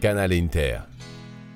[0.00, 0.78] Canal Inter.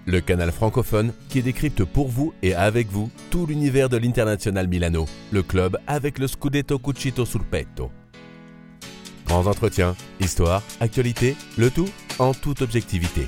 [0.06, 5.06] Le canal francophone qui décrypte pour vous et avec vous tout l'univers de l'International Milano,
[5.30, 7.90] le club avec le Scudetto Cucito sul petto.
[9.26, 13.26] Grands entretiens, histoire, actualité, le tout en toute objectivité.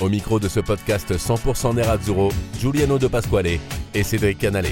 [0.00, 3.58] Au micro de ce podcast 100% Nerazzurro, Giuliano De Pasquale
[3.94, 4.68] et Cédric Canale.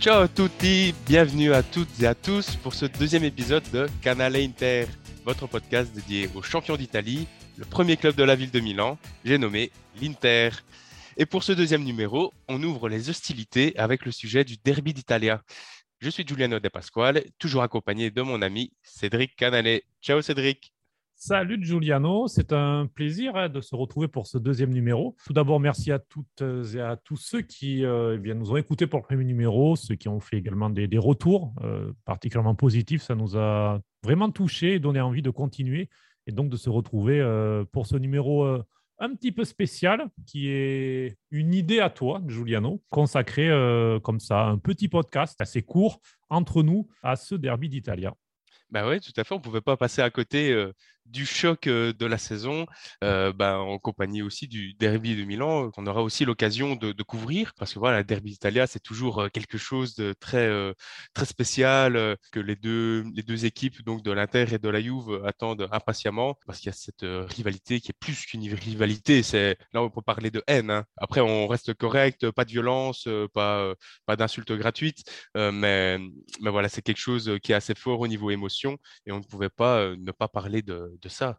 [0.00, 4.86] Ciao tutti, bienvenue à toutes et à tous pour ce deuxième épisode de Canale Inter,
[5.24, 9.38] votre podcast dédié aux champions d'Italie, le premier club de la ville de Milan, j'ai
[9.38, 9.70] nommé
[10.00, 10.50] l'Inter.
[11.16, 15.42] Et pour ce deuxième numéro, on ouvre les hostilités avec le sujet du derby d'Italia.
[16.00, 19.80] Je suis Giuliano De Pasquale, toujours accompagné de mon ami Cédric Canale.
[20.00, 20.72] Ciao Cédric.
[21.14, 25.14] Salut Giuliano, c'est un plaisir hein, de se retrouver pour ce deuxième numéro.
[25.24, 26.42] Tout d'abord, merci à toutes
[26.74, 29.94] et à tous ceux qui euh, eh nous ont écoutés pour le premier numéro, ceux
[29.94, 33.02] qui ont fait également des, retours euh, particulièrement positifs.
[33.02, 35.88] Ça nous a vraiment touché et donné envie de continuer
[36.26, 38.62] et donc de se retrouver euh, pour ce numéro euh,
[38.98, 44.44] un petit peu spécial qui est une idée à toi, Giuliano, consacré euh, comme ça,
[44.44, 48.14] un petit podcast assez court entre nous à ce derby d'Italia.
[48.70, 49.34] Bah oui, tout à fait.
[49.34, 50.54] On ne pouvait pas passer à côté
[51.06, 52.66] du choc de la saison,
[53.00, 57.74] bah, en compagnie aussi du derby de Milan, qu'on aura aussi l'occasion de, couvrir, parce
[57.74, 60.50] que voilà, le derby d'Italia, c'est toujours quelque chose de très,
[61.14, 65.22] très spécial, que les deux, les deux équipes, donc de l'Inter et de la Juve,
[65.26, 69.22] attendent impatiemment, parce qu'il y a cette rivalité qui est plus qu'une rivalité.
[69.22, 70.70] C'est là, on peut parler de haine.
[70.70, 70.84] Hein.
[70.96, 73.74] Après, on reste correct, pas de violence, pas,
[74.06, 75.98] pas d'insultes gratuites, mais,
[76.40, 79.24] mais voilà, c'est quelque chose qui est assez fort au niveau émotion, et on ne
[79.24, 81.38] pouvait pas ne pas parler de de ça.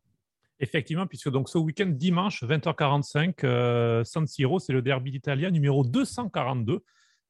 [0.60, 5.84] Effectivement, puisque donc ce week-end, dimanche, 20h45, euh, San Siro, c'est le derby d'Italie numéro
[5.84, 6.84] 242.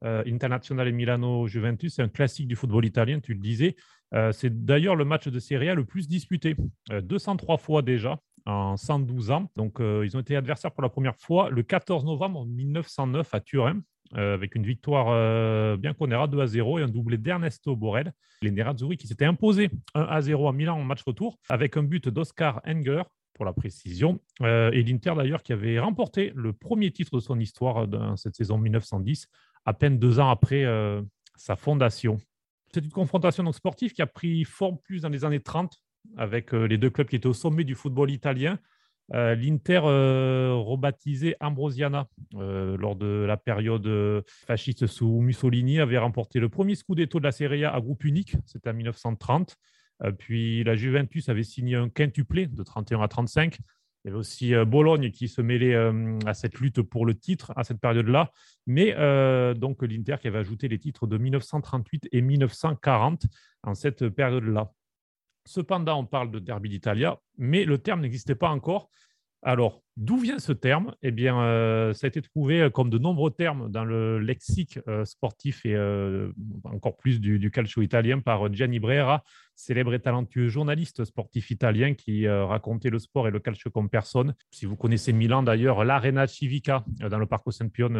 [0.03, 3.75] Euh, Internazionale Milano-Juventus, c'est un classique du football italien, tu le disais.
[4.13, 6.55] Euh, c'est d'ailleurs le match de Serie A le plus disputé,
[6.91, 9.49] 203 fois déjà en 112 ans.
[9.55, 13.81] Donc, ils ont été adversaires pour la première fois le 14 novembre 1909 à Turin.
[14.15, 18.13] Euh, avec une victoire euh, bien bianconera 2 à 0 et un doublé d'Ernesto Borel.
[18.43, 21.83] Les Nerazzurri qui s'étaient imposés 1 à 0 à Milan en match retour avec un
[21.83, 23.03] but d'Oscar Enger
[23.33, 27.39] pour la précision, euh, et l'Inter d'ailleurs qui avait remporté le premier titre de son
[27.39, 29.27] histoire dans cette saison 1910,
[29.65, 30.63] à peine deux ans après
[31.35, 32.19] sa fondation.
[32.71, 35.81] C'est une confrontation sportive qui a pris forme plus dans les années 30
[36.15, 38.59] avec les deux clubs qui étaient au sommet du football italien.
[39.13, 43.89] Euh, L'Inter, euh, rebaptisé Ambrosiana euh, lors de la période
[44.47, 48.35] fasciste sous Mussolini, avait remporté le premier scudetto de la Serie A à groupe unique,
[48.45, 49.57] c'était en 1930.
[50.17, 53.57] puis la Juventus avait signé un quintuplé de 31 à 35.
[54.05, 55.75] Il y avait aussi Bologne qui se mêlait
[56.25, 58.31] à cette lutte pour le titre à cette période-là.
[58.67, 58.93] Mais
[59.55, 63.27] donc l'Inter qui avait ajouté les titres de 1938 et 1940
[63.63, 64.73] en cette période-là.
[65.45, 68.89] Cependant, on parle de derby d'Italia, mais le terme n'existait pas encore.
[69.41, 70.95] Alors, d'où vient ce terme?
[71.01, 74.79] Eh bien, euh, ça a été trouvé euh, comme de nombreux termes dans le lexique
[74.87, 75.77] euh, sportif et
[76.63, 79.23] encore plus du, calcio italien par Gianni Brera,
[79.55, 84.33] célèbre et talentueux journaliste sportif italien qui racontait le sport et le calcio comme personne.
[84.51, 87.97] Si vous connaissez Milan, d'ailleurs, l'Arena Civica dans le Parco Sempione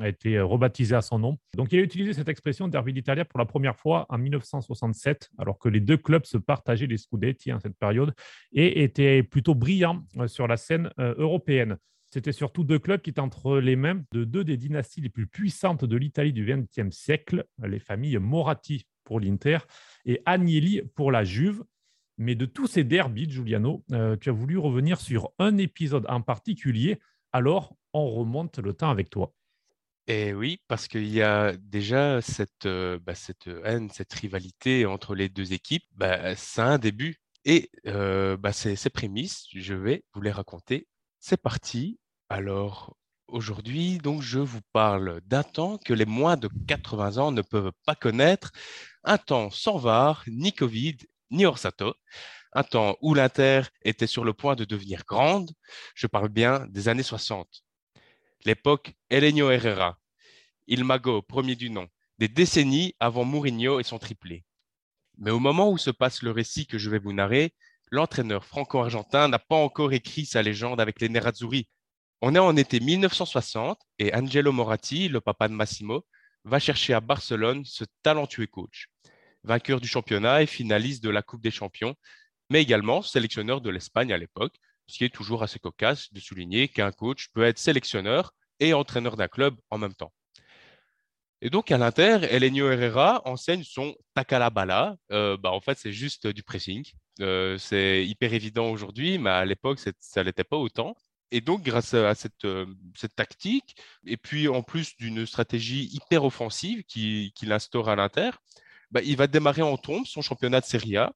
[0.00, 1.38] a été rebaptisée à son nom.
[1.56, 5.58] Donc, il a utilisé cette expression derby d'Italia pour la première fois en 1967, alors
[5.58, 8.14] que les deux clubs se partageaient les scudetti en cette période
[8.52, 11.78] et étaient plutôt brillants sur la scène européenne.
[12.12, 15.28] C'était surtout deux clubs qui étaient entre les mains de deux des dynasties les plus
[15.28, 19.58] puissantes de l'Italie du XXe siècle, les familles Moratti pour l'Inter
[20.04, 21.62] et Agnelli pour la Juve.
[22.18, 26.20] Mais de tous ces derbys, Giuliano, euh, tu as voulu revenir sur un épisode en
[26.20, 26.98] particulier.
[27.32, 29.32] Alors, on remonte le temps avec toi.
[30.08, 35.14] Et oui, parce qu'il y a déjà cette, euh, bah, cette haine, cette rivalité entre
[35.14, 35.84] les deux équipes.
[35.92, 37.20] Bah, ça a un début.
[37.44, 40.88] Et euh, bah, ces prémices, je vais vous les raconter
[41.20, 42.00] c'est parti.
[42.28, 42.96] Alors,
[43.28, 47.72] aujourd'hui, donc, je vous parle d'un temps que les moins de 80 ans ne peuvent
[47.84, 48.50] pas connaître,
[49.04, 50.96] un temps sans VAR, ni Covid,
[51.30, 51.94] ni Orsato,
[52.52, 55.52] un temps où l'Inter était sur le point de devenir grande.
[55.94, 57.62] Je parle bien des années 60.
[58.44, 59.98] L'époque Elenio Herrera,
[60.66, 61.88] Il Mago, premier du nom,
[62.18, 64.44] des décennies avant Mourinho et son triplé.
[65.18, 67.54] Mais au moment où se passe le récit que je vais vous narrer,
[67.90, 71.68] l'entraîneur franco-argentin n'a pas encore écrit sa légende avec les Nerazzurri.
[72.22, 76.06] On est en été 1960 et Angelo Moratti, le papa de Massimo,
[76.44, 78.88] va chercher à Barcelone ce talentueux coach,
[79.42, 81.94] vainqueur du championnat et finaliste de la Coupe des Champions,
[82.50, 84.54] mais également sélectionneur de l'Espagne à l'époque,
[84.86, 89.16] ce qui est toujours assez cocasse de souligner qu'un coach peut être sélectionneur et entraîneur
[89.16, 90.12] d'un club en même temps.
[91.42, 94.96] Et donc, à l'Inter, Elenio Herrera enseigne son takalabala.
[95.10, 96.84] Euh, bah, en fait, c'est juste du pressing.
[97.20, 100.94] Euh, c'est hyper évident aujourd'hui, mais à l'époque, ça l'était pas autant.
[101.32, 103.76] Et donc, grâce à cette, euh, cette tactique,
[104.06, 108.30] et puis en plus d'une stratégie hyper offensive qu'il qui instaure à l'Inter,
[108.90, 111.12] bah, il va démarrer en trombe son championnat de Serie A.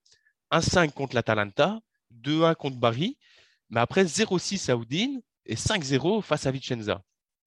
[0.52, 1.80] 1-5 contre l'Atalanta,
[2.12, 3.18] 2-1 contre Bari,
[3.70, 7.02] mais après 0-6 à Udine et 5-0 face à Vicenza.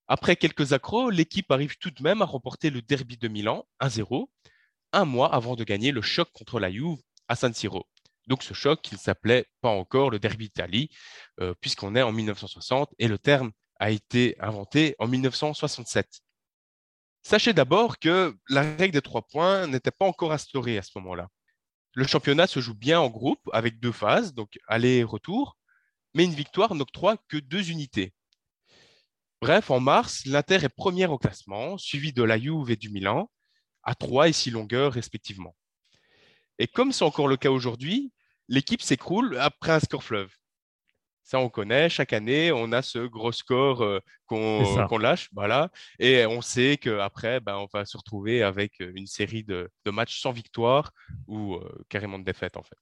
[0.08, 4.26] Après quelques accros, l'équipe arrive tout de même à remporter le derby de Milan 1-0,
[4.92, 7.86] un mois avant de gagner le choc contre la Juve à San Siro.
[8.28, 10.90] Donc ce choc, il s'appelait pas encore le derby d'Italie,
[11.40, 16.20] euh, puisqu'on est en 1960 et le terme a été inventé en 1967.
[17.22, 21.28] Sachez d'abord que la règle des trois points n'était pas encore instaurée à ce moment-là.
[21.94, 25.56] Le championnat se joue bien en groupe avec deux phases, donc aller et retour,
[26.14, 28.12] mais une victoire n'octroie que deux unités.
[29.40, 33.30] Bref, en mars, l'Inter est première au classement, suivi de la Juve et du Milan,
[33.84, 35.56] à trois et six longueurs respectivement.
[36.58, 38.12] Et comme c'est encore le cas aujourd'hui,
[38.48, 40.30] l'équipe s'écroule après un score fleuve.
[41.28, 41.90] Ça, on connaît.
[41.90, 45.28] Chaque année, on a ce gros score euh, qu'on lâche.
[45.34, 45.70] Voilà.
[45.98, 50.32] Et on sait qu'après, ben, on va se retrouver avec une série de, matchs sans
[50.32, 50.90] victoire
[51.26, 52.78] ou euh, carrément de défaite, en fait.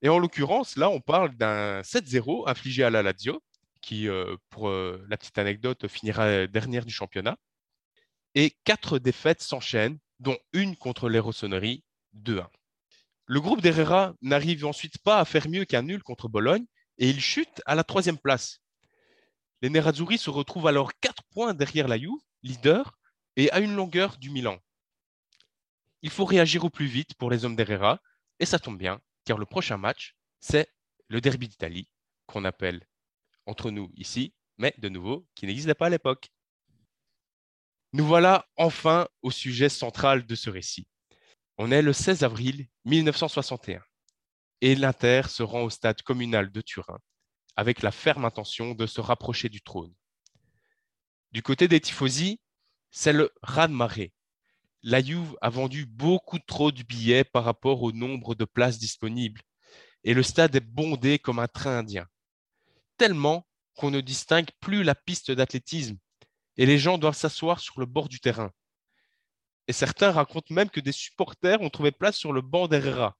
[0.00, 3.42] Et en l'occurrence, là, on parle d'un 7-0 infligé à la Lazio,
[3.82, 7.36] qui, euh, pour la petite anecdote, finira dernière du championnat.
[8.34, 11.84] Et quatre défaites s'enchaînent, dont une contre les Rossonneries,
[12.14, 12.48] 2-1.
[13.26, 16.66] Le groupe d'Herrera n'arrive ensuite pas à faire mieux qu'un nul contre Bologne
[16.98, 18.60] et il chute à la troisième place.
[19.62, 22.98] Les Nerazzurri se retrouvent alors quatre points derrière la Juve, leader,
[23.36, 24.58] et à une longueur du Milan.
[26.02, 28.00] Il faut réagir au plus vite pour les hommes d'Herrera,
[28.38, 30.68] et ça tombe bien, car le prochain match, c'est
[31.08, 31.88] le derby d'Italie,
[32.26, 32.86] qu'on appelle
[33.46, 36.30] entre nous ici, mais de nouveau, qui n'existait pas à l'époque.
[37.94, 40.86] Nous voilà enfin au sujet central de ce récit.
[41.56, 43.80] On est le 16 avril 1961
[44.60, 46.98] et l'Inter se rend au stade communal de Turin
[47.54, 49.94] avec la ferme intention de se rapprocher du trône.
[51.30, 52.40] Du côté des tifosi,
[52.90, 54.12] c'est le raz-de-marée.
[54.82, 59.40] La Juve a vendu beaucoup trop de billets par rapport au nombre de places disponibles
[60.02, 62.06] et le stade est bondé comme un train indien.
[62.96, 63.46] Tellement
[63.76, 65.98] qu'on ne distingue plus la piste d'athlétisme
[66.56, 68.50] et les gens doivent s'asseoir sur le bord du terrain.
[69.66, 73.16] Et certains racontent même que des supporters ont trouvé place sur le banc d'Herrera.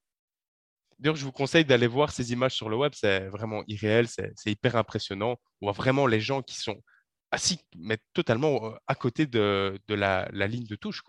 [0.99, 4.33] D'ailleurs, je vous conseille d'aller voir ces images sur le web, c'est vraiment irréel, c'est
[4.45, 5.35] hyper impressionnant.
[5.61, 6.81] On voit vraiment les gens qui sont
[7.31, 11.03] assis, mais totalement euh, à côté de, la, ligne de touche.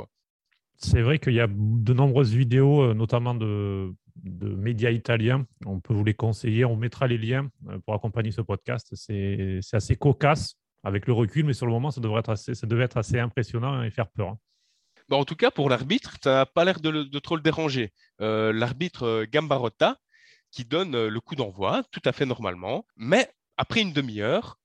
[0.76, 5.46] C'est vrai qu'il y a de nombreuses vidéos, euh, notamment de, médias italiens.
[5.64, 6.64] On peut vous les conseiller.
[6.64, 8.88] On mettra les liens euh, pour accompagner ce podcast.
[8.94, 12.66] C'est assez cocasse avec le recul, mais sur le moment, ça, devrait être assez, ça
[12.66, 14.36] devait être assez impressionnant et faire peur.
[15.08, 17.92] Bah, en tout cas, pour l'arbitre, ça n'a pas l'air de, trop le déranger.
[18.20, 19.98] Euh, l'arbitre euh, Gambarotta,
[20.50, 24.58] qui donne euh, le coup d'envoi, tout à fait normalement, mais après une demi-heure,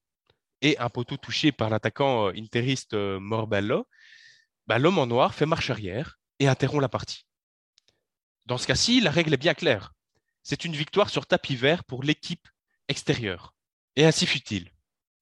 [0.60, 3.88] et un poteau touché par l'attaquant interiste Morbello,
[4.68, 7.26] bah, l'homme en noir fait marche arrière et interrompt la partie.
[8.46, 9.92] Dans ce cas-ci, la règle est bien claire.
[10.44, 12.48] C'est une victoire sur tapis vert pour l'équipe
[12.88, 13.54] extérieure.
[13.96, 14.70] Et ainsi fut-il.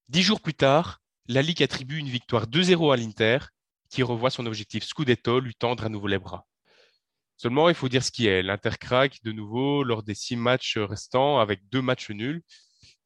[0.09, 3.39] Dix jours plus tard, la Ligue attribue une victoire 2-0 à l'Inter
[3.91, 6.47] qui revoit son objectif Scudetto lui tendre à nouveau les bras.
[7.37, 8.41] Seulement, il faut dire ce qui est.
[8.41, 8.71] L'Inter
[9.23, 12.41] de nouveau lors des six matchs restants avec deux matchs nuls.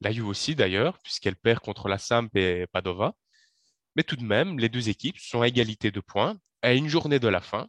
[0.01, 3.15] La Juve aussi d'ailleurs, puisqu'elle perd contre la Samp et Padova.
[3.95, 7.19] Mais tout de même, les deux équipes sont à égalité de points à une journée
[7.19, 7.67] de la fin.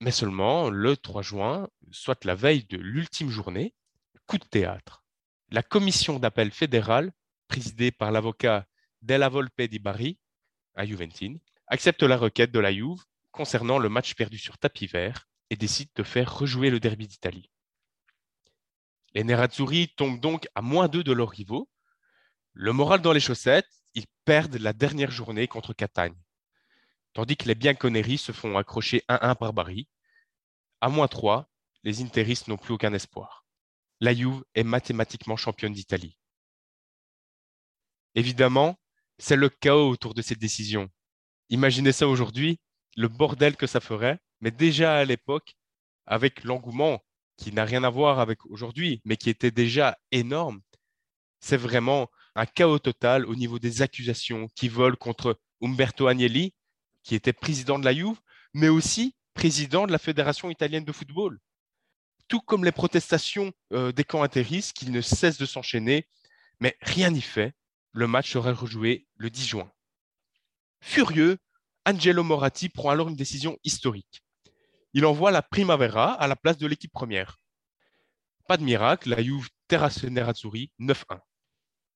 [0.00, 3.74] Mais seulement le 3 juin, soit la veille de l'ultime journée,
[4.26, 5.04] coup de théâtre.
[5.50, 7.12] La commission d'appel fédérale,
[7.48, 8.66] présidée par l'avocat
[9.02, 10.18] Della Volpe di Bari,
[10.74, 15.28] à Juventine, accepte la requête de la Juve concernant le match perdu sur tapis vert
[15.50, 17.50] et décide de faire rejouer le derby d'Italie.
[19.14, 21.68] Les Nerazzurri tombent donc à moins 2 de leurs rivaux.
[22.52, 26.16] Le moral dans les chaussettes, ils perdent la dernière journée contre Catagne.
[27.12, 29.88] Tandis que les Bianconeri se font accrocher 1-1 par Bari.
[30.80, 31.48] À moins 3,
[31.82, 33.46] les Interistes n'ont plus aucun espoir.
[34.00, 36.18] La Juve est mathématiquement championne d'Italie.
[38.14, 38.78] Évidemment,
[39.18, 40.90] c'est le chaos autour de cette décision
[41.48, 42.58] Imaginez ça aujourd'hui,
[42.96, 45.56] le bordel que ça ferait, mais déjà à l'époque,
[46.06, 47.04] avec l'engouement
[47.36, 50.60] qui n'a rien à voir avec aujourd'hui, mais qui était déjà énorme,
[51.40, 56.54] c'est vraiment un chaos total au niveau des accusations qui volent contre Umberto Agnelli,
[57.02, 58.18] qui était président de la Juve,
[58.52, 61.38] mais aussi président de la Fédération italienne de football.
[62.28, 66.08] Tout comme les protestations euh, des camps intéristes qui ne cessent de s'enchaîner,
[66.58, 67.54] mais rien n'y fait.
[67.92, 69.70] Le match sera rejoué le 10 juin.
[70.88, 71.36] Furieux,
[71.84, 74.22] Angelo Moratti prend alors une décision historique.
[74.94, 77.38] Il envoie la Primavera à la place de l'équipe première.
[78.46, 81.18] pas de miracle, la Juve terrasse Nerazzurri 9-1.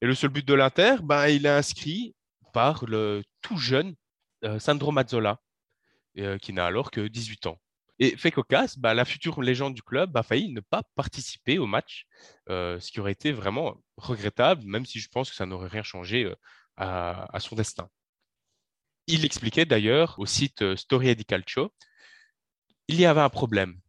[0.02, 2.16] Et le seul but de l'Inter, ben, il est inscrit
[2.52, 3.94] par le tout jeune
[4.44, 5.38] euh, Sandro Mazzola,
[6.18, 7.61] euh, qui n'a alors que 18 ans.
[8.00, 11.66] Et fait cocasse, bah, la future légende du club a failli ne pas participer au
[11.66, 12.06] match,
[12.49, 15.85] euh, ce qui aurait été vraiment regrettable, même si je pense que ça n'aurait rien
[15.85, 16.35] changé
[16.76, 17.88] à, son destin.
[19.12, 21.73] Il expliquait d'ailleurs au site Storia di Calcio,
[22.87, 23.81] il y avait un problème.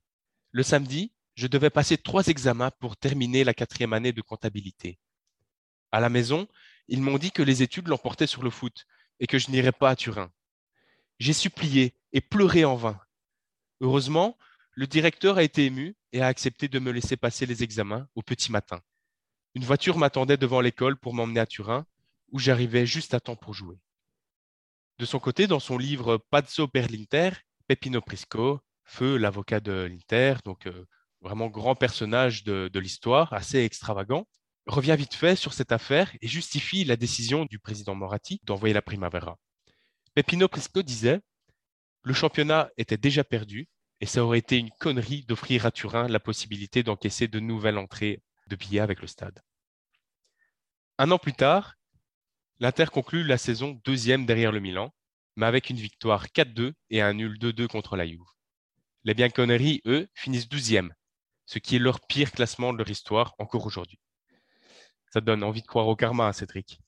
[0.50, 4.98] Le samedi, je devais passer trois examens pour terminer la quatrième année de comptabilité.
[5.92, 6.48] À la maison,
[6.88, 8.88] ils m'ont dit que les études l'emportaient sur le foot
[9.20, 10.32] et que je n'irais pas à Turin.
[11.20, 13.00] J'ai supplié et pleuré en vain.
[13.80, 14.40] Heureusement,
[14.72, 18.24] le directeur a été ému et a accepté de me laisser passer les examens au
[18.24, 18.82] petit matin.
[19.54, 21.86] Une voiture m'attendait devant l'école pour m'emmener à Turin,
[22.32, 23.78] où j'arrivais juste à temps pour jouer.
[25.02, 27.32] De son côté, dans son livre Pazzo per l'Inter,
[28.06, 30.86] Prisco, Feu, l'avocat de l'Inter, donc euh,
[31.22, 34.28] vraiment grand personnage de, l'histoire, assez extravagant,
[34.68, 38.84] revient vite fait sur cette affaire et justifie la décision du président Moratti d'envoyer la
[38.84, 39.40] Primavera.
[40.14, 41.22] Peppino Prisco disait
[42.04, 43.70] Le championnat était déjà perdu
[44.02, 48.22] et ça aurait été une connerie d'offrir à Turin la possibilité d'encaisser de nouvelles entrées
[48.46, 49.42] de billets avec le stade.
[51.00, 51.74] Un an plus tard,
[52.62, 54.94] l'Inter conclut la saison deuxième derrière le Milan,
[55.36, 58.22] mais avec une victoire 4-2 et un nul 2-2 contre la Juve.
[59.04, 60.94] Les Bianconeri, eux, finissent douzième
[61.48, 64.00] ce qui est leur pire classement de leur histoire encore aujourd'hui.
[65.10, 66.80] Ça donne envie de croire au karma, hein, Cédric.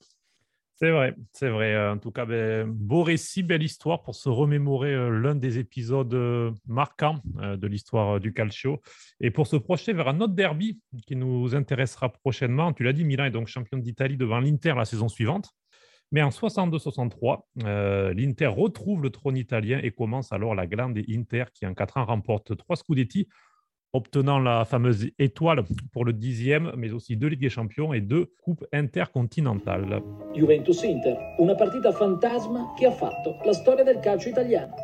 [0.76, 1.90] C'est vrai, c'est vrai.
[1.90, 6.14] En tout cas, ben, beau récit, belle histoire pour se remémorer euh, l'un des épisodes
[6.14, 8.82] euh, marquants euh, de l'histoire du calcio
[9.20, 12.74] et pour se projeter vers un autre derby qui nous intéressera prochainement.
[12.74, 15.54] Tu l'as dit, Milan est donc champion d'Italie devant l'Inter la saison suivante.
[16.14, 21.46] Mais en 62-63, l'Inter retrouve le trône italien et commence alors la glande des Inter
[21.52, 23.28] qui en quatre ans remporte trois Scudetti
[23.94, 28.32] obtenant la fameuse étoile pour le dixième, mais aussi deux Ligues des Champions et deux
[28.44, 30.02] Coupes intercontinentales.
[30.36, 34.76] Juventus-Inter, una partita fantasma qui a fatto la storia del calcio italiano.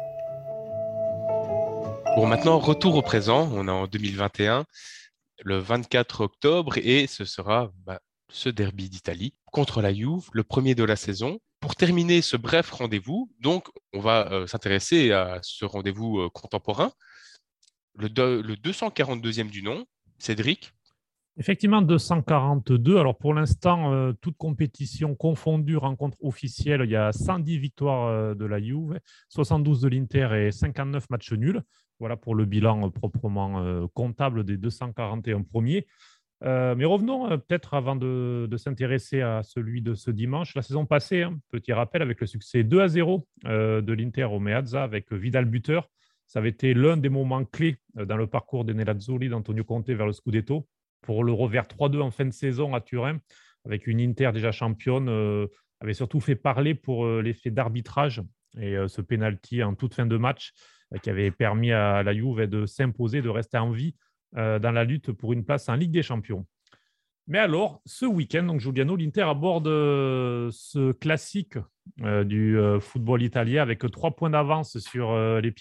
[2.15, 3.47] Bon, maintenant, retour au présent.
[3.53, 4.65] On est en 2021,
[5.43, 10.75] le 24 octobre, et ce sera bah, ce derby d'Italie contre la Juve, le premier
[10.75, 11.39] de la saison.
[11.59, 16.91] Pour terminer ce bref rendez-vous, donc, on va euh, s'intéresser à ce rendez-vous euh, contemporain
[17.95, 19.85] le, 242e du nom,
[20.19, 20.71] Cédric
[21.37, 22.97] Effectivement, 242.
[22.97, 28.45] Alors pour l'instant, euh, toute compétition confondue, rencontre officielle, il y a 110 victoires de
[28.45, 31.61] la Juve, 72 de l'Inter et 59 matchs nuls.
[31.99, 35.85] Voilà pour le bilan proprement comptable des 241 premiers.
[36.41, 40.55] Mais revenons peut-être avant de, s'intéresser à celui de ce dimanche.
[40.55, 44.39] La saison passée, hein, petit rappel, avec le succès 2 à 0 de l'Inter au
[44.39, 45.89] Meazza avec Vidal buteur.
[46.29, 49.89] Ça avait été l'un des moments clés euh, dans le parcours des Nerazzurri d'Antonio Conte
[49.89, 50.67] vers le Scudetto
[51.01, 53.19] pour le revers 3-2 en fin de saison à Turin,
[53.65, 55.47] avec une Inter déjà championne, euh,
[55.81, 58.21] avait surtout fait parler pour euh, l'effet d'arbitrage
[58.59, 60.53] et ce penalty en toute fin de match
[61.03, 63.95] qui avait permis à la Juve de s'imposer, de rester en vie
[64.33, 66.45] dans la lutte pour une place en Ligue des Champions.
[67.27, 71.57] Mais alors, ce week-end, donc Giuliano, l'Inter aborde ce classique
[71.97, 75.51] du football italien avec trois points d'avance sur les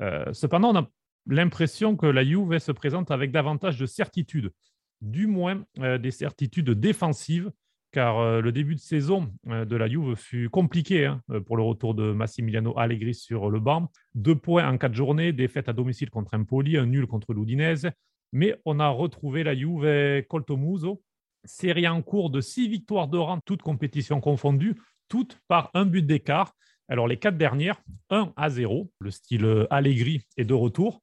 [0.00, 0.90] euh, cependant, on a
[1.26, 4.52] l'impression que la Juve se présente avec davantage de certitudes,
[5.00, 7.50] du moins euh, des certitudes défensives,
[7.94, 11.94] car euh, le début de saison de la Juve fut compliqué hein, pour le retour
[11.94, 13.88] de Massimiliano Allegri sur le banc.
[14.16, 17.88] Deux points en quatre journées, défaite à domicile contre Empoli, un nul contre l'Udinese,
[18.32, 21.00] mais on a retrouvé la Juve Coltomuso,
[21.44, 24.74] série en cours de six victoires de rang, toutes compétitions confondues,
[25.08, 26.54] toutes par un but d'écart.
[26.88, 31.00] Alors, les quatre dernières, 1 à 0, le style euh, Allegri est de retour.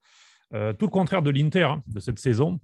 [0.54, 2.60] Euh, tout le contraire de l'Inter hein, de cette saison,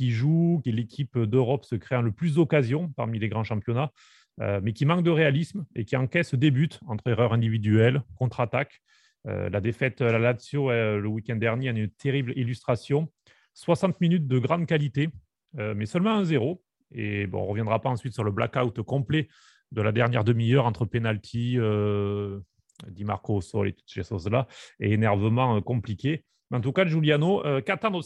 [0.00, 3.92] qui joue, qui est l'équipe d'Europe se créant le plus d'occasions parmi les grands championnats,
[4.40, 8.80] euh, mais qui manque de réalisme et qui encaisse des buts entre erreurs individuelles, contre-attaque.
[9.26, 13.12] la défaite à la Lazio le week-end dernier a une terrible illustration.
[13.52, 15.10] 60 minutes de grande qualité,
[15.52, 16.62] mais seulement 1-0.
[16.92, 19.28] Et bon, on ne reviendra pas ensuite sur le blackout complet
[19.72, 22.40] de la dernière demi-heure entre penalty, euh,
[22.88, 24.46] Di Marco Sol et toutes ces choses-là,
[24.80, 26.24] et énervement euh, compliqué.
[26.52, 28.02] En tout cas, Giuliano, euh, qu'attendre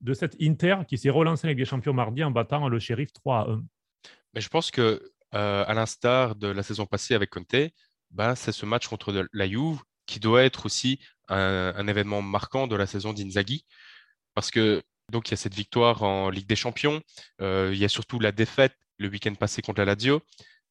[0.00, 3.38] de cette Inter qui s'est relancé avec les champions mardi en battant le shérif 3
[3.38, 3.64] à 1
[4.34, 7.72] Mais Je pense que, euh, à l'instar de la saison passée avec Conte,
[8.10, 12.76] ben, c'est ce match contre la Juve qui doit être aussi un, événement marquant de
[12.76, 13.64] la saison d'Inzaghi.
[14.34, 17.00] Parce que donc il y a cette victoire en Ligue des Champions,
[17.40, 20.22] il y a surtout la défaite le week-end passé contre la Lazio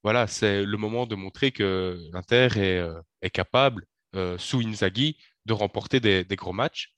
[0.05, 3.01] voilà, c'est le moment de montrer que l'Inter est, euh,
[3.33, 5.17] capable, euh, sous Inzaghi,
[5.47, 6.93] de remporter des, gros matchs.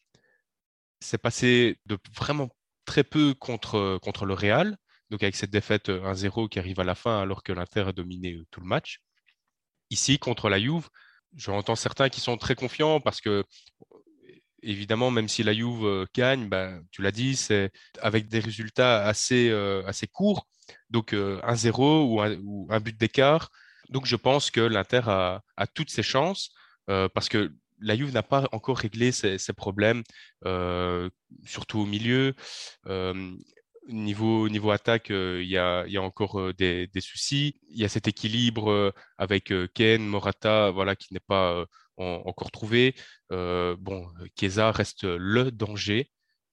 [1.00, 2.50] C'est passé de vraiment
[2.86, 4.78] très peu contre, contre le Real,
[5.10, 8.38] donc avec cette défaite 1-0 qui arrive à la fin alors que l'Inter a dominé
[8.52, 9.02] tout le match.
[9.90, 10.90] Ici, contre la Juve,
[11.36, 13.44] j'entends certains qui sont très confiants parce que
[14.64, 19.52] évidemment, même si la Juve gagne, bah, tu l'as dit, c'est avec des résultats assez,
[19.86, 20.48] assez courts,
[20.90, 23.50] donc 1-0 ou, un, but d'écart.
[23.90, 26.50] Donc je pense que l'Inter a, toutes ses chances
[26.88, 30.04] parce que la Juve n'a pas encore réglé ses, problèmes,
[30.46, 31.10] euh,
[31.46, 32.34] surtout au milieu.
[32.88, 33.36] Euh,
[33.90, 37.60] niveau, niveau attaque, euh, il y, a, y, a, encore des, soucis.
[37.70, 41.66] Il y a cet équilibre avec Ken, Morata, voilà, qui n'est pas
[41.98, 42.96] encore trouvé.
[43.30, 44.08] bon,
[44.72, 46.12] reste le danger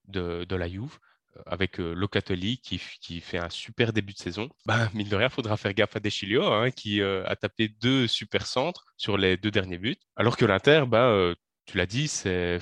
[0.08, 0.98] de, de la Juve
[1.46, 2.78] avec Locatelli qui,
[3.20, 4.48] fait un super début de saison.
[4.66, 8.06] Bah, mine de rien, il faudra faire gaffe à Deschilio hein, qui a tapé deux
[8.06, 9.96] super centres sur les deux derniers buts.
[10.16, 11.34] Alors que l'Inter, bah,
[11.66, 12.60] tu l'as dit, il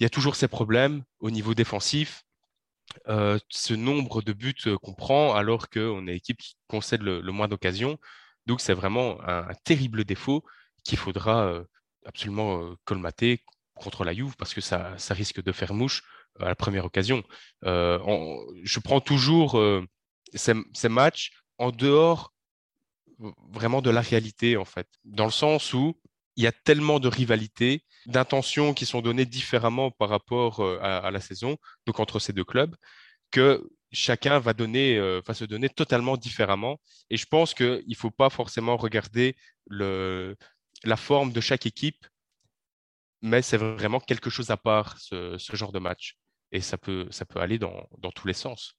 [0.00, 2.24] y a toujours ces problèmes au niveau défensif.
[3.06, 7.98] ce nombre de buts qu'on prend alors qu'on est l'équipe qui concède le, moins d'occasions.
[8.46, 10.44] Donc c'est vraiment un, terrible défaut
[10.84, 11.62] qu'il faudra
[12.06, 13.44] absolument colmater
[13.74, 16.02] contre la Juve parce que ça risque de faire mouche
[16.40, 17.22] à la première occasion.
[17.64, 17.98] Euh,
[18.62, 19.84] je prends toujours euh,
[20.34, 22.32] ces, matchs en dehors
[23.52, 26.00] vraiment de la réalité, en fait, dans le sens où
[26.36, 31.10] il y a tellement de rivalités, d'intentions qui sont données différemment par rapport euh, à,
[31.10, 32.74] la saison, donc entre ces deux clubs,
[33.30, 36.80] que chacun va, donner, va se donner totalement différemment.
[37.10, 39.36] Et je pense qu'il ne faut pas forcément regarder
[39.68, 42.06] la forme de chaque équipe
[43.22, 46.16] mais c'est vraiment quelque chose à part, ce, genre de match.
[46.52, 48.76] Et ça peut, ça peut aller dans, dans tous les sens.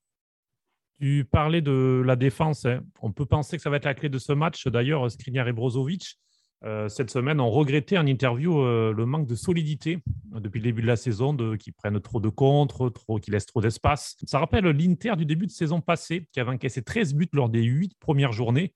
[0.99, 2.65] Tu parlais de la défense.
[2.65, 2.81] Hein.
[3.01, 4.67] On peut penser que ça va être la clé de ce match.
[4.67, 6.19] D'ailleurs, Skriniar et Brozovic,
[6.63, 9.97] euh, cette semaine, ont regretté en interview euh, le manque de solidité
[10.35, 13.61] euh, depuis le début de la saison, qui prennent trop de contre, trop, laissent trop
[13.61, 14.15] d'espace.
[14.27, 17.63] Ça rappelle l'Inter du début de saison passée, qui avait encaissé 13 buts lors des
[17.63, 18.73] 8 premières journées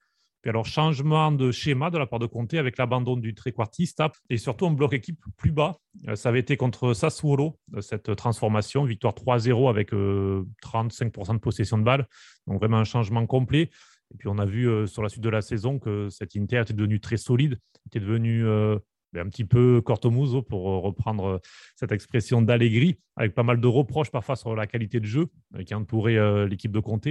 [0.49, 4.67] alors, changement de schéma de la part de Conte avec l'abandon du tréquartista et surtout
[4.67, 5.77] un bloc équipe plus bas.
[6.07, 11.39] Euh, ça avait été contre Sassuolo, euh, cette transformation, victoire 3-0 avec 35% euh, de
[11.39, 12.07] possession de balle.
[12.45, 13.71] Donc, vraiment un changement complet.
[14.13, 16.75] Et puis, on a vu sur la suite de la saison que cet Inter était
[16.75, 18.43] devenu très solide, était devenu
[19.13, 21.41] ben, un petit peu cortomuso pour reprendre
[21.75, 25.25] cette expression d'Allegri, avec pas mal de reproches parfois sur la qualité de jeu
[25.65, 27.07] qui entourait l'équipe de Conte.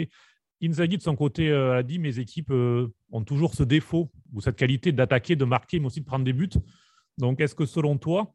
[0.64, 4.40] Inzaghi, de son côté, euh, a dit mes équipes euh, ont toujours ce défaut ou
[4.40, 6.50] cette qualité d'attaquer, de marquer, mais aussi de prendre des buts.
[7.18, 8.34] Donc, est-ce que selon toi,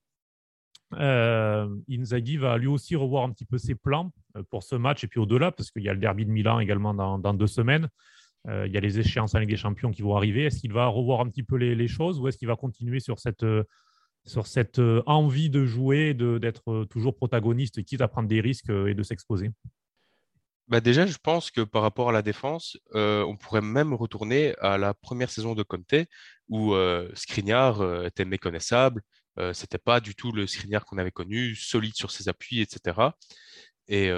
[0.96, 4.12] euh, Inzaghi va lui aussi revoir un petit peu ses plans
[4.50, 6.94] pour ce match et puis au-delà, parce qu'il y a le derby de Milan également
[6.94, 7.90] dans, deux semaines.
[8.48, 10.46] il y a les échéances en Ligue des Champions qui vont arriver.
[10.46, 13.20] Est-ce qu'il va revoir un petit peu les, choses ou est-ce qu'il va continuer sur
[13.20, 13.46] cette,
[14.26, 19.04] sur cette envie de jouer, d'être toujours protagoniste, quitte à prendre des risques et de
[19.04, 19.52] s'exposer?
[20.70, 24.78] Bah déjà, je pense que par rapport à la défense, on pourrait même retourner à
[24.78, 25.96] la première saison de Conte
[26.50, 27.12] où euh,
[28.06, 29.02] était méconnaissable.
[29.38, 33.14] Ce C'était pas du tout le Skriniar qu'on avait connu, solide sur ses appuis, etc.
[33.90, 34.12] Et,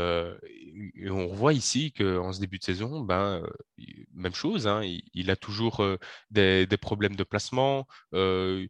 [1.09, 3.41] on voit ici qu'en ce début de saison, ben,
[4.13, 4.81] même chose, hein,
[5.13, 5.83] il, a toujours
[6.29, 8.69] des, problèmes de placement, il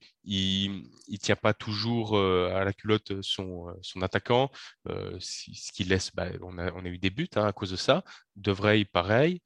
[1.09, 4.51] ne tient pas toujours à la culotte son, son attaquant,
[4.87, 7.77] ce qui laisse, ben, on, a, on, a, eu des buts hein, à cause de
[7.77, 8.03] ça,
[8.35, 9.41] devrait pareil.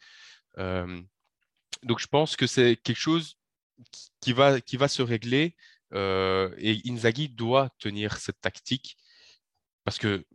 [0.58, 3.38] donc je pense que c'est quelque chose
[4.20, 5.56] qui va, qui va se régler
[5.94, 8.98] et Inzaghi doit tenir cette tactique
[9.86, 10.26] parce que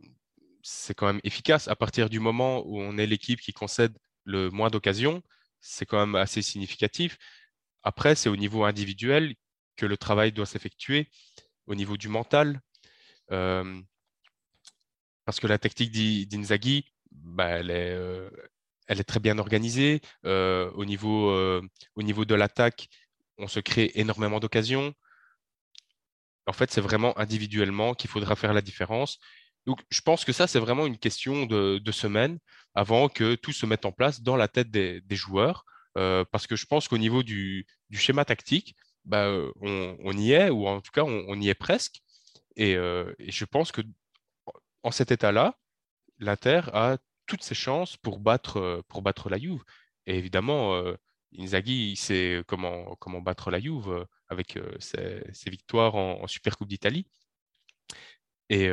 [0.63, 1.67] c'est quand même efficace.
[1.67, 5.21] À partir du moment où on est l'équipe qui concède le moins d'occasions,
[5.59, 7.17] c'est quand même assez significatif.
[7.83, 9.35] Après, c'est au niveau individuel
[9.75, 11.09] que le travail doit s'effectuer,
[11.67, 12.61] au niveau du mental.
[13.31, 13.81] Euh,
[15.25, 18.29] parce que la tactique d'Inzaghi, bah, elle, est, euh,
[18.87, 20.01] elle, est, très bien organisée.
[20.25, 21.31] Euh, au, niveau,
[21.95, 22.89] au niveau de l'attaque,
[23.37, 24.93] on se crée énormément d'occasions.
[26.47, 29.19] En fait, c'est vraiment individuellement qu'il faudra faire la différence.
[29.65, 32.39] Donc, je pense que ça, c'est vraiment une question de, de semaines
[32.73, 35.65] avant que tout se mette en place dans la tête des, joueurs.
[35.97, 40.49] Euh, parce que je pense qu'au niveau du, schéma tactique, bah, euh, on, y est,
[40.49, 42.01] ou en tout cas, on, y est presque.
[42.59, 43.81] Euh, et, je pense que
[44.83, 45.57] en cet état-là,
[46.19, 46.97] l'Inter a
[47.27, 49.63] toutes ses chances pour battre, pour battre la Juve.
[50.07, 50.81] Et évidemment,
[51.37, 57.07] Inzaghi sait comment, comment battre la Juve avec ses, victoires en, en Super Coupe d'Italie.
[58.49, 58.69] Et,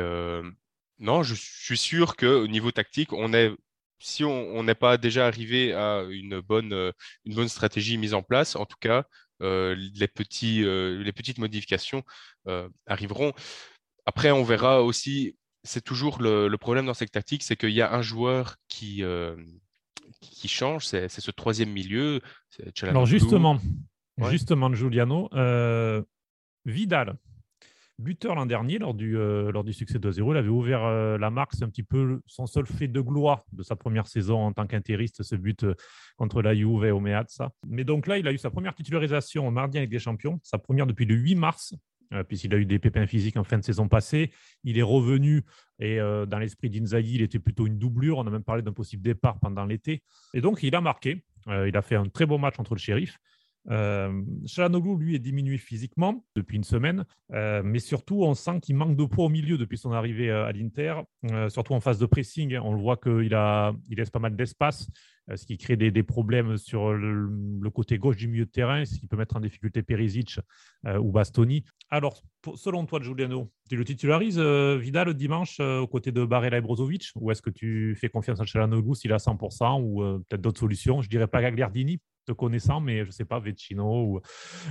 [0.99, 3.51] non, je suis sûr qu'au niveau tactique, on est,
[3.99, 6.91] si on n'est pas déjà arrivé à une bonne, euh,
[7.25, 9.05] une bonne stratégie mise en place, en tout cas,
[9.41, 12.03] euh, les, petits, euh, les petites modifications
[12.87, 13.33] arriveront.
[14.05, 17.93] Après, on verra aussi c'est toujours le, problème dans cette tactique, c'est qu'il y a
[17.93, 19.03] un joueur qui,
[20.21, 22.21] qui change, c'est ce troisième milieu.
[22.81, 23.59] Alors justement,
[24.29, 25.29] justement, Giuliano,
[26.65, 27.17] Vidal,
[27.99, 30.33] buteur l'an dernier lors du, euh, lors du succès 2-0.
[30.33, 31.53] Il avait ouvert euh, la marque.
[31.53, 34.65] C'est un petit peu son seul fait de gloire de sa première saison en tant
[34.65, 35.75] qu'intériste, ce but euh,
[36.17, 37.51] contre la Juve au Meazza.
[37.67, 40.57] Mais donc là, il a eu sa première titularisation au mardi avec des champions, sa
[40.57, 41.75] première depuis le 8 mars.
[42.27, 44.31] Puisqu'il a eu des pépins physiques en fin de saison passée.
[44.63, 45.43] Il est revenu
[45.77, 48.17] et dans l'esprit d'Inzaghi, il était plutôt une doublure.
[48.17, 50.01] On a même parlé d'un possible départ pendant l'été.
[50.33, 51.23] Et donc, il a marqué.
[51.45, 53.19] il a fait un très beau match contre le shérif.
[53.71, 54.11] Euh,
[54.99, 59.05] lui, est diminué physiquement depuis une semaine, euh, mais surtout, on sent qu'il manque de
[59.05, 60.95] poids au milieu depuis son arrivée euh, à l'Inter,
[61.31, 62.57] euh, surtout en phase de pressing.
[62.57, 63.29] On le voit qu'il
[63.89, 64.89] il laisse pas mal d'espace,
[65.35, 69.05] ce qui crée des, problèmes sur le, côté gauche du milieu de terrain, ce qui
[69.05, 70.39] peut mettre en difficulté Perisic
[70.99, 71.63] ou Bastoni.
[71.91, 72.23] Alors,
[72.55, 77.29] selon toi, Giuliano, tu le titularises Vidal dimanche aux côtés de Barella et Brozovic, ou
[77.29, 81.01] est-ce que tu fais confiance à Chalanoglu s'il a 100% ou peut-être d'autres solutions?
[81.01, 81.99] Je dirais pas Gagliardini
[82.33, 84.21] connaissant, mais je sais pas, Vecino ou,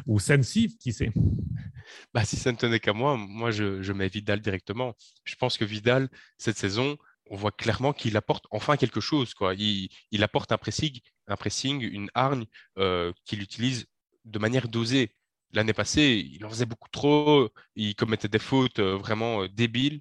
[0.06, 1.12] ou Sensi, qui sait
[2.14, 4.94] bah, Si ça ne tenait qu'à moi, moi je, mets Vidal directement.
[5.24, 6.96] Je pense que Vidal, cette saison,
[7.30, 9.34] on voit clairement qu'il apporte enfin quelque chose.
[9.34, 9.54] Quoi.
[9.54, 12.46] Il, apporte un pressing, un pressing une hargne
[12.78, 13.86] euh, qu'il utilise
[14.24, 15.14] de manière dosée.
[15.52, 20.00] L'année passée, il en faisait beaucoup trop, il commettait des fautes euh, vraiment euh, débiles.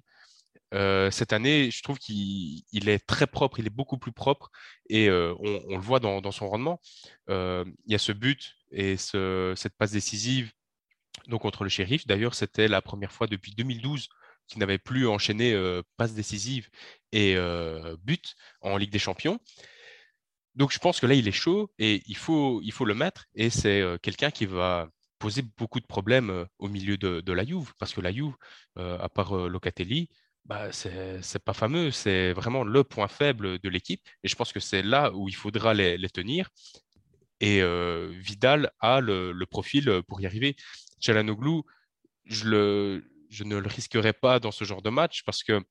[0.74, 4.50] Euh, cette année, je trouve qu'il est très propre, il est beaucoup plus propre
[4.88, 6.80] et euh, on, le voit dans, son rendement.
[7.30, 10.52] Euh, il y a ce but et cette passe décisive
[11.26, 12.06] donc contre le shérif.
[12.06, 14.08] D'ailleurs, c'était la première fois depuis 2012
[14.46, 15.54] qu'il n'avait plus enchaîné
[15.96, 16.68] passe décisive
[17.12, 17.36] et
[18.02, 19.40] but en Ligue des Champions.
[20.54, 23.26] Donc je pense que là, il est chaud et il faut, le mettre.
[23.34, 27.72] Et c'est quelqu'un qui va poser beaucoup de problèmes au milieu de, de la Juve,
[27.78, 28.34] parce que la Juve,
[28.76, 30.08] à part Locatelli,
[30.48, 34.00] bah, c'est pas fameux, c'est vraiment le point faible de l'équipe.
[34.24, 36.48] Et je pense que c'est là où il faudra les, tenir.
[37.40, 40.56] Et euh, Vidal a le, profil pour y arriver.
[41.00, 41.60] Chalanoglu,
[42.24, 45.62] je, le, je ne le risquerai pas dans ce genre de match parce que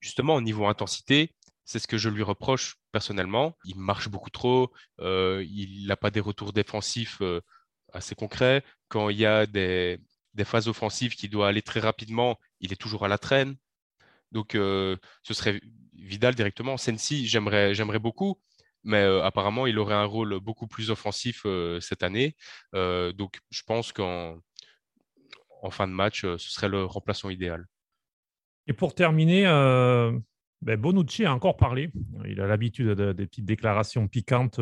[0.00, 1.34] justement, au niveau intensité,
[1.64, 3.56] c'est ce que je lui reproche personnellement.
[3.64, 7.40] Il marche beaucoup trop, euh, il n'a pas des retours défensifs euh,
[7.92, 8.62] assez concrets.
[8.88, 9.98] Quand il y a des,
[10.34, 13.56] des phases offensives qui doivent aller très rapidement, il est toujours à la traîne.
[14.34, 15.60] Donc, euh, ce serait
[15.94, 16.76] Vidal directement.
[16.76, 18.38] Sensi, j'aimerais, beaucoup,
[18.82, 22.36] mais euh, apparemment, il aurait un rôle beaucoup plus offensif euh, cette année.
[22.74, 24.36] donc, je pense qu'en
[25.62, 27.64] en fin de match, ce serait le remplaçant idéal.
[28.66, 29.44] Et pour terminer,
[30.62, 31.90] ben Bonucci a encore parlé.
[32.26, 34.60] Il a l'habitude des petites déclarations piquantes.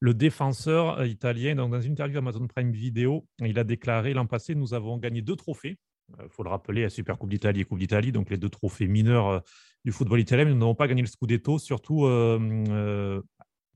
[0.00, 4.74] Le défenseur italien, dans une interview Amazon Prime Video, il a déclaré l'an passé, nous
[4.74, 5.78] avons gagné deux trophées
[6.10, 8.48] il euh, faut le rappeler, la Super Coupe d'Italie et Coupe d'Italie, donc les deux
[8.48, 9.40] trophées mineurs euh,
[9.84, 10.44] du football italien.
[10.44, 13.22] nous n'avons pas gagné le Scudetto, surtout euh,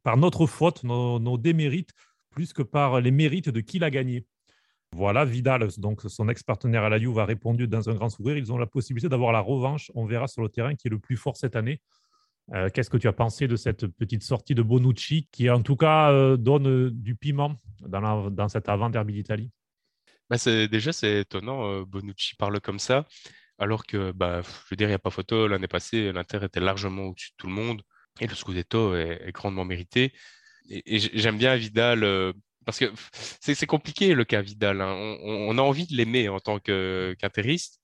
[0.02, 1.92] par notre faute, nos, démérites,
[2.30, 4.26] plus que par les mérites de qui l'a gagné.
[4.92, 8.38] Voilà, Vidal, donc son ex-partenaire à la Juve, a répondu dans un grand sourire.
[8.38, 9.90] Ils ont la possibilité d'avoir la revanche.
[9.94, 11.82] On verra sur le terrain qui est le plus fort cette année.
[12.72, 16.38] Qu'est-ce que tu as pensé de cette petite sortie de Bonucci qui, en tout cas,
[16.38, 19.50] donne du piment dans, dans cet avant-derby d'Italie?
[20.30, 20.36] Bah,
[20.66, 23.06] déjà, c'est étonnant, Bonucci parle comme ça,
[23.58, 25.48] alors que, bah, je veux dire, il n'y a pas photo.
[25.48, 27.82] L'année passée, l'Inter était largement au-dessus de tout le monde
[28.20, 30.12] et le Scudetto est, grandement mérité.
[30.68, 32.34] Et, j'aime bien Vidal
[32.68, 32.92] parce que
[33.40, 34.82] c'est compliqué le cas Vidal.
[34.82, 35.16] Hein.
[35.22, 37.80] On, a envie de l'aimer en tant qu'interiste.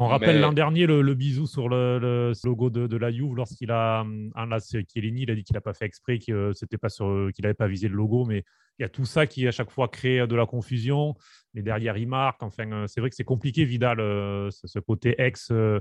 [0.00, 4.06] On rappelle l'an dernier le, bisou sur le, logo de, la Juve lorsqu'il a
[4.36, 5.22] enlacé Chiellini.
[5.22, 7.66] Il a dit qu'il n'a pas fait exprès, qu'il c'était pas sur, qu'il n'avait pas
[7.66, 8.44] visé le logo, mais
[8.78, 11.16] il y a tout ça qui à chaque fois crée de la confusion.
[11.52, 12.42] Mais derrière, il marque.
[12.42, 15.80] Enfin, euh, c'est vrai que c'est compliqué, Vidal, euh, ce côté ex, euh,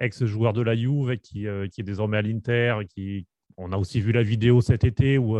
[0.00, 2.78] ex joueur de la Juve qui, qui est désormais à l'Inter.
[2.92, 5.38] Qui, on a aussi vu la vidéo cet été où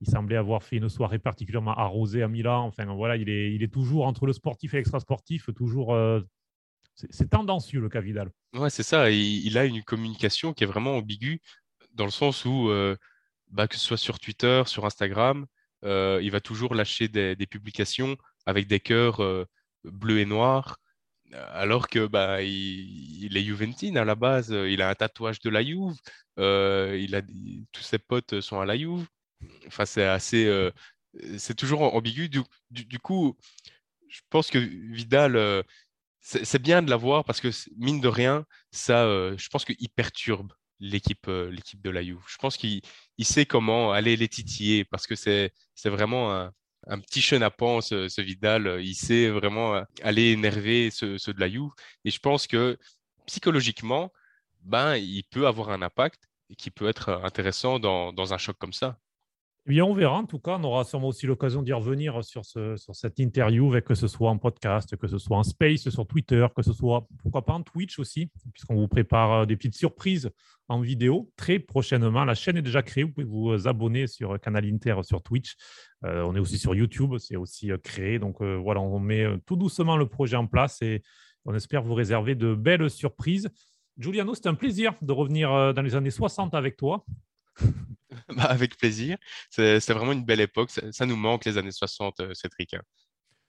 [0.00, 2.66] il semblait avoir fait une soirée particulièrement arrosée à Milan.
[2.66, 5.96] Enfin, voilà, il est, il est toujours entre le sportif et l'extra-sportif, toujours
[7.10, 8.30] c'est tendancieux le cas Vidal.
[8.54, 9.10] Ouais, c'est ça.
[9.10, 11.40] Il, a une communication qui est vraiment ambiguë
[11.94, 12.96] dans le sens où, euh,
[13.48, 15.46] bah, que ce soit sur Twitter, sur Instagram,
[15.84, 19.46] euh, il va toujours lâcher des, publications avec des cœurs euh,
[19.84, 20.78] bleus et noirs,
[21.32, 24.50] alors que bah, il, est Juventine à la base.
[24.50, 25.96] Il a un tatouage de la Juve.
[26.36, 27.22] il a
[27.72, 29.06] tous ses potes sont à la Juve.
[29.66, 30.70] Enfin, c'est assez,
[31.38, 32.28] c'est toujours ambigu.
[32.28, 33.36] Du, du, coup,
[34.08, 35.64] je pense que Vidal
[36.22, 40.52] c'est bien de l'avoir parce que mine de rien, ça, euh, je pense qu'il perturbe
[40.78, 42.22] l'équipe euh, l'équipe de la Juve.
[42.28, 42.82] Je pense qu'il
[43.20, 45.52] sait comment aller les titiller parce que c'est
[45.84, 46.32] vraiment
[46.86, 48.80] un, petit chenapan ce, ce Vidal.
[48.82, 51.70] Il sait vraiment aller énerver ceux, de la Juve.
[52.04, 52.78] Et je pense que
[53.26, 54.12] psychologiquement,
[54.62, 58.72] ben, il peut avoir un impact qui peut être intéressant dans, dans un choc comme
[58.72, 58.98] ça.
[59.66, 60.18] Eh bien, on verra.
[60.18, 63.70] En tout cas, on aura sûrement aussi l'occasion d'y revenir sur, ce, sur cette interview,
[63.80, 67.06] que ce soit en podcast, que ce soit en space, sur Twitter, que ce soit,
[67.22, 70.30] pourquoi pas en Twitch aussi, puisqu'on vous prépare euh, des petites surprises
[70.66, 72.24] en vidéo très prochainement.
[72.24, 73.04] La chaîne est déjà créée.
[73.04, 75.54] Vous pouvez vous abonner sur Canal Inter sur Twitch.
[76.04, 77.16] Euh, on est aussi sur YouTube.
[77.18, 78.18] C'est aussi euh, créé.
[78.18, 81.02] Donc voilà, on met tout doucement le projet en place et
[81.44, 83.48] on espère vous réserver de belles surprises.
[83.96, 87.04] Giuliano, c'était un plaisir de revenir dans les années 60 avec toi.
[88.36, 89.16] Bah, avec plaisir.
[89.50, 90.70] C'est vraiment une belle époque.
[90.70, 92.74] Ça, nous manque les années 60, euh, Cédric.
[92.74, 92.82] Hein.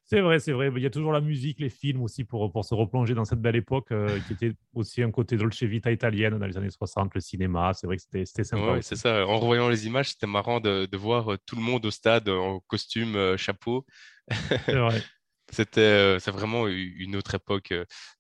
[0.05, 0.69] C'est vrai, c'est vrai.
[0.75, 3.39] Il y a toujours la musique, les films aussi pour, pour se replonger dans cette
[3.39, 7.15] belle époque euh, qui était aussi un côté Dolce Vita italienne dans les années 60,
[7.15, 7.73] le cinéma.
[7.73, 8.81] C'est vrai que c'était sympa.
[8.81, 9.25] c'est ça.
[9.25, 12.27] En revoyant les images, c'était marrant de, de, voir euh, tout le monde au stade
[12.27, 13.85] en costume, chapeau.
[14.29, 15.01] C'est vrai.
[15.51, 17.73] c'était c'est vraiment une autre époque.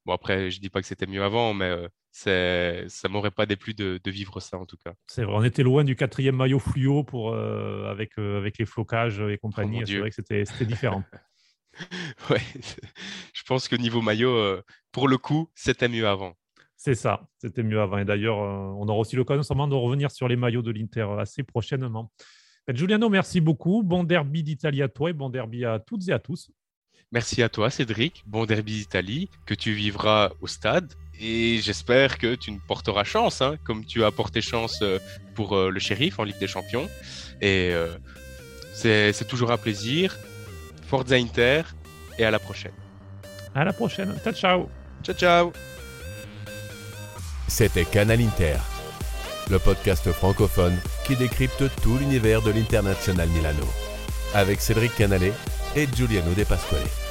[0.05, 3.99] Bon, après, je dis pas que c'était mieux avant, mais ça m'aurait pas déplu de,
[4.03, 4.93] de, vivre ça en tout cas.
[5.07, 8.65] C'est vrai, on était loin du quatrième maillot fluo pour, euh, avec, euh, avec les
[8.65, 9.79] flocages et compagnie.
[9.81, 11.03] Oh c'est vrai que c'était différent.
[12.29, 12.41] ouais,
[13.33, 16.33] je pense que niveau maillot, euh, pour le coup, c'était mieux avant.
[16.77, 17.97] C'est ça, c'était mieux avant.
[17.97, 21.41] Et d'ailleurs, on aura aussi l'occasion sûrement de revenir sur les maillots de l'Inter assez
[21.41, 22.11] prochainement.
[22.69, 23.83] Giuliano, merci beaucoup.
[23.83, 26.51] Bon derby d'Italie à toi et bon derby à toutes et à tous.
[27.13, 28.23] Merci à toi, Cédric.
[28.25, 33.39] Bon derby d'Italie que tu vivras au stade et j'espère que tu ne porteras chance,
[33.39, 34.97] hein, comme tu as porté chance euh,
[35.35, 36.89] pour euh, le shérif en Ligue des Champions.
[37.39, 37.95] Et euh,
[38.73, 40.17] c'est toujours un plaisir.
[40.87, 41.61] Forza Inter
[42.17, 42.73] et à la prochaine.
[43.53, 44.15] À la prochaine.
[44.23, 44.69] Ciao, ciao.
[45.03, 45.53] Ciao, ciao.
[47.47, 48.57] C'était Canal Inter,
[49.51, 53.67] le podcast francophone qui décrypte tout l'univers de l'international Milano,
[54.33, 55.31] avec Cédric Canale
[55.75, 57.02] et Giuliano De Pasquale.